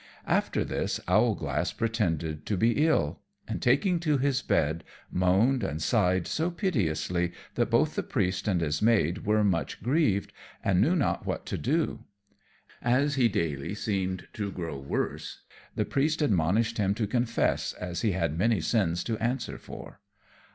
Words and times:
After 0.25 0.63
this 0.63 0.99
Owlglass 1.07 1.73
pretended 1.73 2.43
to 2.47 2.57
be 2.57 2.83
ill; 2.87 3.19
and 3.47 3.61
taking 3.61 3.99
to 3.99 4.17
his 4.17 4.41
bed, 4.41 4.83
moaned 5.11 5.63
and 5.63 5.79
sighed 5.79 6.25
so 6.25 6.49
piteously 6.49 7.33
that 7.53 7.69
both 7.69 7.93
the 7.93 8.01
Priest 8.01 8.47
and 8.47 8.61
his 8.61 8.81
maid 8.81 9.27
were 9.27 9.43
much 9.43 9.83
grieved, 9.83 10.33
and 10.63 10.81
knew 10.81 10.95
not 10.95 11.27
what 11.27 11.45
to 11.45 11.57
do. 11.59 12.03
As 12.81 13.13
he 13.13 13.27
daily 13.27 13.75
seemed 13.75 14.25
to 14.33 14.51
grow 14.51 14.79
worse, 14.79 15.43
the 15.75 15.85
Priest 15.85 16.23
admonished 16.23 16.79
him 16.79 16.95
to 16.95 17.05
confess, 17.05 17.73
as 17.73 18.01
he 18.01 18.13
had 18.13 18.35
many 18.35 18.59
sins 18.59 19.03
to 19.03 19.19
answer 19.19 19.59
for. 19.59 19.99